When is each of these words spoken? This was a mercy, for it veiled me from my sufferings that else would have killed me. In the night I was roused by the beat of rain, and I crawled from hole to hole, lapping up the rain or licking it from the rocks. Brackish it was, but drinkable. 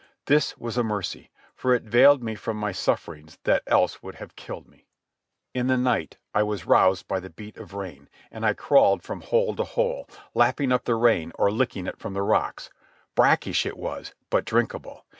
This 0.25 0.57
was 0.57 0.77
a 0.79 0.83
mercy, 0.83 1.29
for 1.53 1.75
it 1.75 1.83
veiled 1.83 2.23
me 2.23 2.33
from 2.33 2.57
my 2.57 2.71
sufferings 2.71 3.37
that 3.43 3.61
else 3.67 4.01
would 4.01 4.15
have 4.15 4.35
killed 4.35 4.67
me. 4.67 4.87
In 5.53 5.67
the 5.67 5.77
night 5.77 6.17
I 6.33 6.41
was 6.41 6.65
roused 6.65 7.07
by 7.07 7.19
the 7.19 7.29
beat 7.29 7.55
of 7.57 7.75
rain, 7.75 8.09
and 8.31 8.43
I 8.43 8.53
crawled 8.55 9.03
from 9.03 9.21
hole 9.21 9.55
to 9.55 9.63
hole, 9.63 10.09
lapping 10.33 10.71
up 10.71 10.85
the 10.85 10.95
rain 10.95 11.31
or 11.35 11.51
licking 11.51 11.85
it 11.85 11.99
from 11.99 12.15
the 12.15 12.23
rocks. 12.23 12.71
Brackish 13.13 13.63
it 13.63 13.77
was, 13.77 14.15
but 14.31 14.43
drinkable. 14.43 15.05